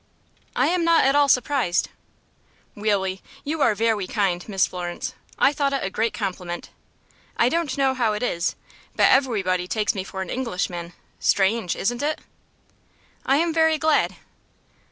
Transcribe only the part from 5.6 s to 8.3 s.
it a great compliment. I don't know how it